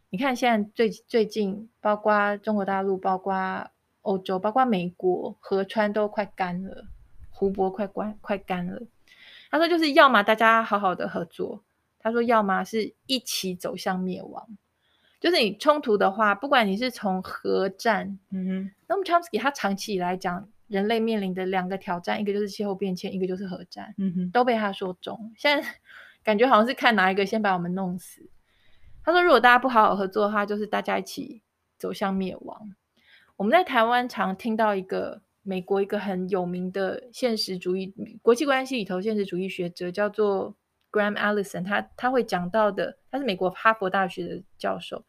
[0.09, 3.69] 你看现在最最近，包括中国大陆、包括
[4.01, 6.87] 欧洲、包括美国，河川都快干了，
[7.29, 8.81] 湖泊快干快干了。
[9.51, 11.63] 他说就是要么大家好好的合作。”
[12.05, 14.47] 他说：“要么是一起走向灭亡，
[15.19, 25.33] 就是你冲突的话，不管你是从核战，嗯哼，那么 Chomsky 他长期以来讲，人类面临的两个挑战，一个就是气候变迁，一个就是核战，嗯哼，都被他说中。
[25.35, 25.67] 现在
[26.23, 28.29] 感觉好像是看哪一个先把我们弄死。
[29.03, 31.41] 他说，如果大家不好好合作的话，就是大家一起
[31.79, 32.75] 走向灭亡。
[33.37, 40.55] 我们在台湾常听到一个美国一个很有名的现实主义国际关系里头现实主义学者，叫做。
[40.95, 45.05] Graham Allison，他他会讲到的，他是美国哈佛大学的教授，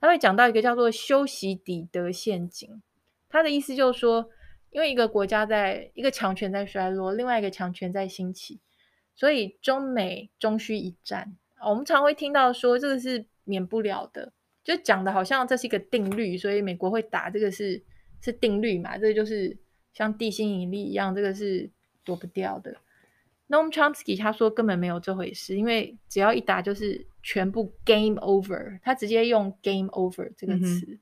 [0.00, 2.82] 他会讲到一个叫做修习底德陷阱。
[3.28, 4.28] 他的意思就是说，
[4.70, 8.58] 因为一个国家在一个强权在衰落，另外一个强权在兴起，
[9.14, 11.36] 所以中美终须一战。
[11.64, 14.32] 我们常会听到说，这个是免不了的，
[14.64, 17.80] 就讲的好像这是一个定律，所以美国会打这个是
[18.20, 19.56] 是定律嘛，这个就是
[19.92, 21.70] 像地心引力一样，这个是
[22.02, 22.76] 躲不掉的。
[23.50, 31.00] Noam Chomsky 他说根本没有这回事，因为只要一打就是全部 game over，他直接用 game over 这个词，嗯、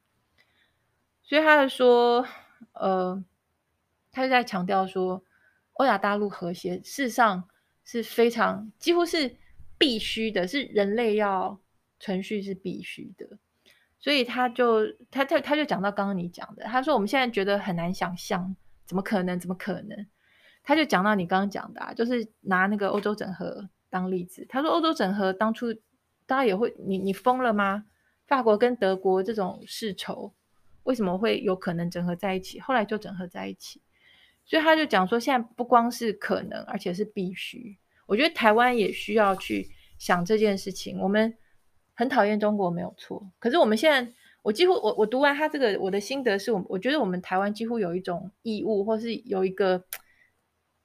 [1.22, 2.26] 所以他就说，
[2.72, 3.22] 呃，
[4.10, 5.22] 他就在强调说，
[5.74, 7.46] 欧亚大陆和谐事实上
[7.84, 9.36] 是非常几乎是
[9.76, 11.60] 必须的，是人类要
[12.00, 13.28] 存续是必须的，
[14.00, 18.56] 所以他就他他他就讲到刚刚你讲的，他说我们现在觉得很难想象，
[18.86, 19.38] 怎么可能？
[19.38, 20.06] 怎么可能？
[20.68, 24.44] 他就讲到你刚刚讲的啊，就是拿那个欧洲整合当例子。
[24.50, 25.72] 他说欧洲整合当初
[26.26, 27.86] 大家也会，你你疯了吗？
[28.26, 30.34] 法国跟德国这种世仇，
[30.82, 32.60] 为什么会有可能整合在一起？
[32.60, 33.80] 后来就整合在一起。
[34.44, 37.78] 所以他就讲说，现在不光是可能，而且是必须。
[38.04, 41.00] 我觉得台湾也需要去想这件事情。
[41.00, 41.34] 我们
[41.94, 49.82] 很讨厌中国没有错，可是我们现在，我几乎我我读完他这个，我的心得是我我觉得我们台湾几乎有一种义务，或是有一个。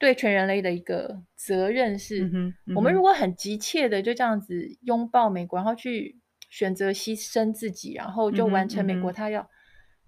[0.04, 9.49] 对全人类的一个责任是，嗯嗯、我们如果很急切的就这样子拥抱美国，然后去选择牺牲自己，然后就完成美国他要，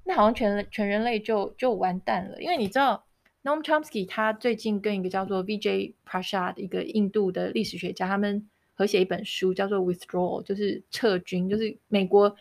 [0.03, 2.41] 那好像全全人类就就完蛋了。
[2.41, 3.05] 因为你知道
[3.45, 12.35] ，Noam Chomsky 他最近跟一个叫做 Vijay Prashad 一个印度的历史学家，他们合写一本书，叫做 Withdrawal，就是撤军，就是美国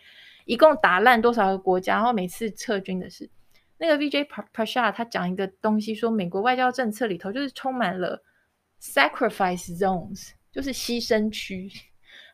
[0.45, 3.31] 一共打烂多少个国家，然后每次撤军的事。
[3.79, 8.23] 那个 Vijay Prashad 他讲一个东西，说美国外交政策里头就是充满了
[8.81, 11.71] sacrifice zones，就是牺牲区，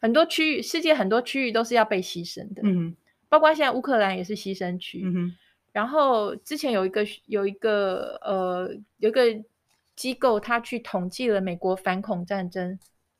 [0.00, 2.94] 很多区域，世界很多区域都是要被牺牲的，嗯，
[3.28, 5.34] 包括现在乌克兰也是牺牲区，嗯，
[5.72, 9.22] 然后之前有一个有一个呃有一个
[9.96, 12.78] 机构他去统计了美国反恐战争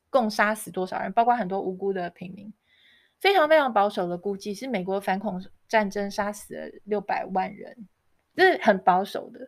[0.09, 2.53] 共杀死多少人，包括很多无辜的平民。
[3.19, 7.87] 非常非常保守的估计是美国反恐战争杀死了六百万人，
[8.35, 9.39] 这是很保守的。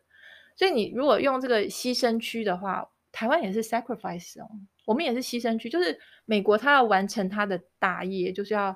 [0.56, 4.48] 所以你如果用这个牺牲区的话，台湾也是 sacrifice 哦，
[4.86, 5.70] 我们也是牺牲区。
[5.70, 8.76] 就是美国他要完成他的大业，就是要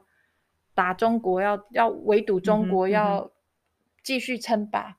[0.74, 3.32] 打中国，要要围堵中国，嗯、要
[4.04, 4.98] 继续称霸。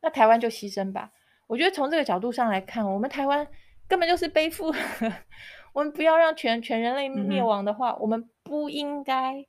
[0.00, 1.10] 那台湾就牺牲吧。
[1.46, 3.46] 我觉得从这个角度上来看，我们台湾
[3.86, 4.72] 根本就是背负。
[5.72, 9.44] 我们不要让全全人类灭亡的话，嗯、我们不应该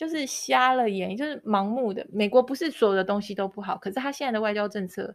[0.00, 2.06] 就是瞎了眼，就是盲目的。
[2.10, 5.14] 美国不是所有的东西都不好，可是他现在的外交政策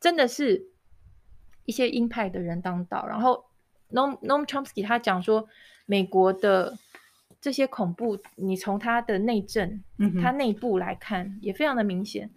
[0.00, 0.66] 真的是
[1.66, 3.06] 一些鹰派的人当道。
[3.06, 3.44] 然后
[3.92, 5.48] Noam Noam Chomsky 他讲说，
[5.86, 6.76] 美国的
[7.40, 12.28] 这些恐怖，你从他的内政、嗯、他内部来看也非常的明显。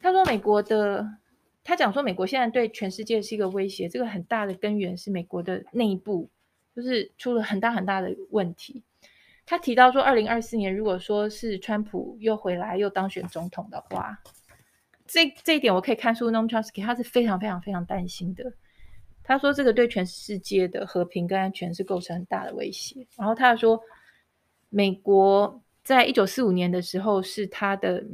[0.00, 1.18] 他说美国的。
[1.62, 6.28] 他讲说，美国现在对全世界是一个威胁，这个很大的根源是美国的内部，
[6.74, 8.82] 就是出了很大很大的问题。
[9.50, 14.16] 他提到说，二零二四年如果说是川普又回来又当选总统的话，
[15.08, 18.52] 这这一点我可以看出 Noam Chomsky 他是非常非常非常担心的。
[19.24, 23.04] 他说，这个对全世界的和平跟安全是构成很大的威胁。
[23.16, 23.82] 然后他说，
[24.68, 25.60] 美国。
[25.82, 28.04] 在一九四五年的时候，是他的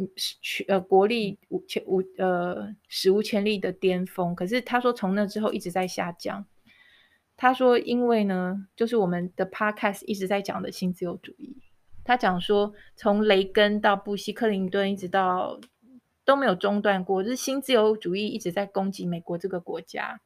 [0.68, 4.34] 呃国力无前无呃史无前例的巅峰。
[4.34, 6.46] 可是他说，从那之后一直在下降。
[7.36, 11.56] 他说，因为呢，就是我们的 podcast 一直在讲的新自由主义。
[12.02, 15.60] 他讲说，从雷根到布希、克林顿，一直到
[16.24, 20.20] 都没有中断过，就是新自由主义一直在攻击美国这个国家，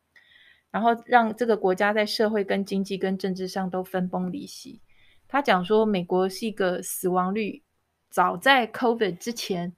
[0.71, 4.81] 然后让这个国家在社会、跟经济、跟政治上都分崩离析。
[5.27, 7.63] 他讲说，美国是一个死亡率，
[8.09, 9.75] 早在 COVID 之前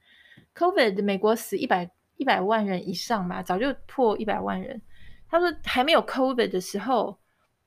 [0.55, 4.81] ，COVID 美国死一百一百万人以上嘛，早就破一百万人。
[5.29, 7.17] 他说还没有 COVID 的时候，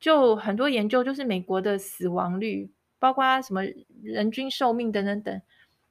[0.07, 3.64] 就很多研究就是美国的死亡率，包括什么
[4.04, 5.42] 人均寿命等等等，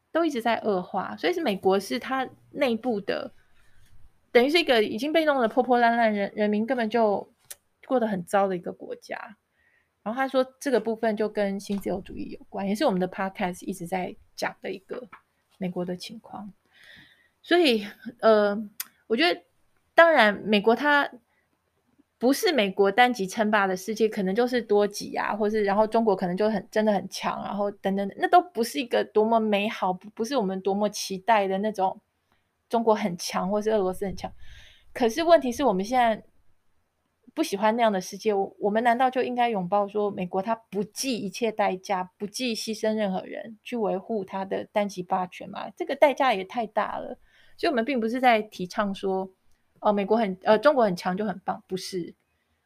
[0.10, 1.18] 都一直在恶化。
[1.18, 3.34] 所以是美国是它内部的，
[4.32, 7.30] 等于是一个已经被弄得破破烂烂，人人民根本就
[7.86, 9.36] 过得很糟的一个国家。
[10.02, 15.10] 然后他说，这个部分就跟新自由主义有关，也是我们的 podcast 一直在讲的一个
[15.58, 16.54] 美国的情况。
[17.42, 17.86] 所以，
[18.22, 18.58] 呃，
[19.08, 19.42] 我觉得，
[19.94, 21.12] 当然，美国它
[22.18, 32.00] 不是美国单极称霸的世界，可能就是多极啊，或是然后中国可能就很真的很强，然后等等，那都不是一个多么美好，不是我们多么期待的那种
[32.70, 34.32] 中国很强，或是俄罗斯很强。
[34.94, 36.24] 可是问题是我们现在。
[37.34, 45.70] 不喜欢那样的世界，我我们难道就应该拥抱说，美国它不计一切代价，不计牺牲任何人去维护它的单极霸权吗？
[45.76, 47.20] 这个代价也太大了。
[47.58, 49.30] 所以，我们并不是在提倡说，
[49.86, 52.12] 哦，美国很呃，中国很强就很棒，不是。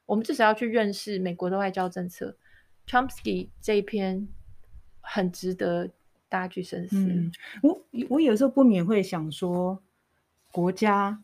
[0.05, 2.33] 我们至少要去认识美国的外交政策。
[2.87, 4.25] Chomsky 这一篇
[5.01, 5.85] 很值得
[6.29, 6.95] 大家去深思。
[6.95, 7.29] 嗯，
[7.61, 9.83] 我我有时候不免会想说，
[10.49, 11.21] 国家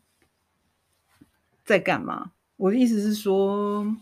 [1.64, 2.32] 在干嘛？
[2.58, 3.96] 我的意思是说，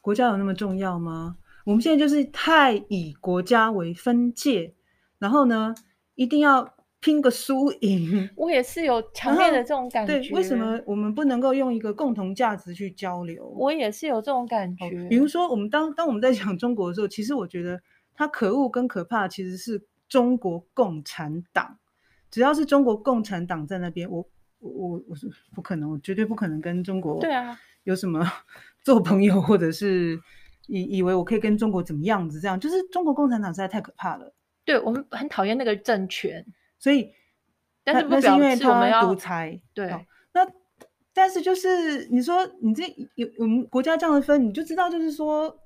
[0.00, 1.36] 国家有那么重要吗？
[1.64, 4.72] 我们现在就是太以国家为分界，
[5.18, 5.74] 然后呢，
[6.14, 6.72] 一定要
[7.02, 8.26] 拼个输赢。
[8.34, 10.18] 我也是有强烈的这种感觉。
[10.18, 13.44] 对，为什么我们不能够用一个共同价值去交流？
[13.58, 14.88] 我也是有这种感觉。
[15.10, 17.78] 比如说，我们当当我们在讲中国的时候，其实我觉得
[18.14, 21.76] 它可恶跟可怕其实是中国共产党。
[22.30, 24.26] 只要是中国共产党在那边，我
[24.60, 27.20] 我我是不可能，我绝对不可能跟中国。
[27.20, 27.58] 对啊。
[27.84, 28.24] 有什么
[28.84, 30.16] 做朋友，或者是
[30.68, 32.38] 以以为我可以跟中国怎么样子？
[32.38, 34.32] 这样就是中国共产党实在太可怕了。
[34.64, 36.46] 对，我们很讨厌那个政权，
[36.82, 37.12] 所以
[37.84, 38.20] 但是不表
[38.56, 39.62] 示我们要独裁。
[39.72, 39.86] 对，
[40.34, 40.44] 那
[41.14, 42.82] 但是就是你说你这
[43.14, 45.56] 有我们国家这样的分，你就知道就是说，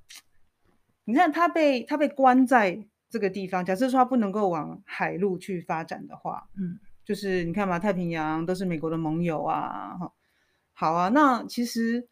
[1.07, 10.13] 你看他被他被关在这个地方，假设说他不能够往海路去发展的话，嗯，就是你看嘛，太平洋都是美国的盟友啊，哈。
[10.75, 12.07] 好啊，那其实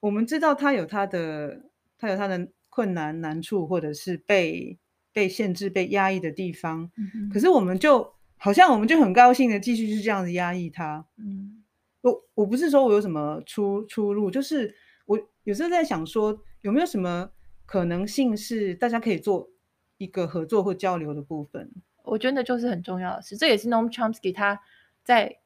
[0.00, 1.62] 我们知道他有他的，
[1.96, 4.78] 他有他的困难难处，或者是被
[5.14, 6.90] 被限制、被压抑的地方。
[6.98, 7.30] 嗯。
[7.32, 11.06] 可是我们就好像我们就很高兴的继续是这样子压抑他。
[11.18, 11.62] 嗯，
[12.00, 14.74] 我我不是说我有什么出出路，就是
[15.04, 17.30] 我有时候在想说，有没有什么
[17.66, 19.50] 可能性是大家可以做
[19.98, 21.70] 一个合作或交流的部分？
[22.02, 24.60] 我觉得就是很重要的事，这也是 Noam Chomsky 他
[25.04, 25.36] 在。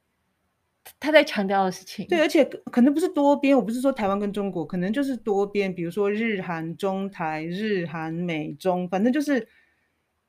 [1.00, 9.48] 他在强调的事情，对，而且可能不是多边，我不是说台湾跟中国，可能就是多边，比如说日韩中台、日韩美中，反正就是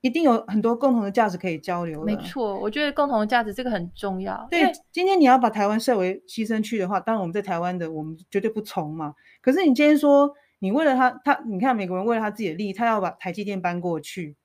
[0.06, 2.04] 一定有很多共同的价值可以交流。
[2.04, 4.48] 没错，我觉得共同的价值这个很重要。
[4.52, 9.16] 对，今天你要把台湾设为牺牲区的话，当然我们在台湾的我们绝对不从嘛。
[9.42, 14.36] 可是你今天说，你为了他，他你看美国人为了他自己的利益，他要把台积电搬过去，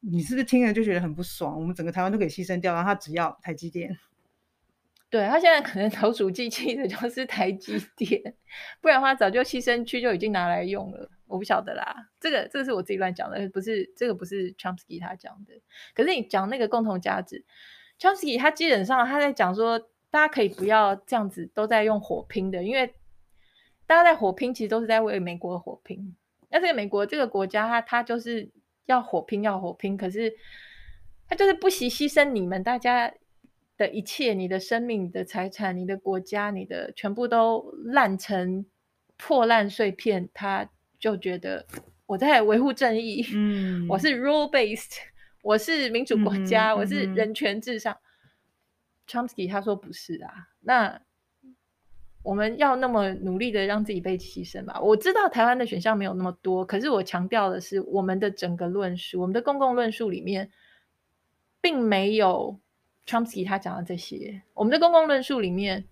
[0.00, 1.60] 你是不是听了就觉得很不爽？
[1.60, 3.94] 我们整个台湾都可以牺牲掉，然后他只要台积电。
[5.10, 8.18] 对，他现在可能投鼠忌器的就是台积电，
[8.80, 11.10] 不然的话早就牺牲区就已经拿来用了。
[11.34, 15.52] 我不晓得啦，这个这个是我自己乱讲的，不是这个不是 Chomsky 他讲的。
[15.94, 17.44] 可是你讲那个共同价值
[17.98, 19.78] ，Chomsky 他基本上他在讲说，
[20.10, 22.94] 大家可以不要这样子都在用火拼的，因为
[23.86, 26.16] 大家在火拼其实都是在为美国火拼。
[26.50, 28.50] 那这个美国这个国家，他他就是
[28.86, 30.32] 要火拼要火拼，可是
[31.28, 33.12] 他就是不惜牺牲你们大家。
[33.76, 38.64] 的一切，你的生命、你的财产、你的国家、你的全部都烂成
[39.16, 40.70] 破烂碎片，他
[41.04, 41.66] 就觉得
[42.06, 43.22] 我在维护正义。
[43.36, 44.96] 嗯，我是 rule based，
[45.42, 47.92] 我是民主国家，嗯、我是人权至上。
[47.92, 48.00] 嗯、
[49.06, 50.98] Chomsky 他说不是啊，那
[52.22, 54.80] 我们要那么努力的让自己被牺牲吧？
[54.80, 60.50] 我知道台湾的选项没有那么多，可是我强调的是，我们的整个论述，我们的公共论述里面，
[61.60, 62.58] 并没有。
[63.06, 65.84] Chomsky 他讲的这些，我们的公共论述里面，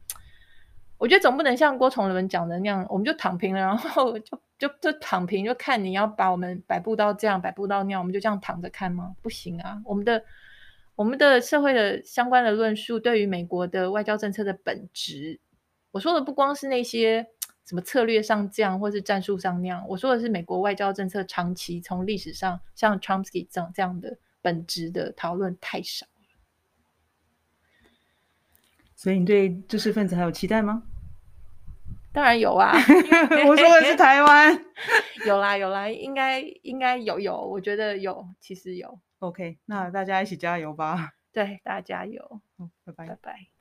[0.97, 9.17] 我觉得总不能像郭崇伦讲的那样，我们就躺平了，然后就就就躺平，就看你要把我们摆布到这样，摆布到那样，我们就这样躺着看吗？
[9.21, 9.83] 不行啊！
[9.85, 10.23] 我们的
[10.95, 15.41] 我们的社会的相关的论述，对于美国的外交政策的本质，
[15.91, 17.27] 我说的不光是那些
[17.65, 26.07] 什么策略上这样，或是战术上那样，我说的是美国外交政策长期从历史上像 Chomsky 这样这样的本质的讨论太少。
[28.95, 30.85] 所以你对知识分子还有期待吗？
[32.13, 32.73] 当然有啊！
[33.49, 34.65] 我说的是台湾，
[35.27, 39.01] 有啦有啦，应该应该有有，我觉得有，其实有。
[39.21, 41.13] OK，那大家一起加油吧！
[41.33, 42.41] 对，大家加油！
[42.85, 43.52] 拜拜拜拜。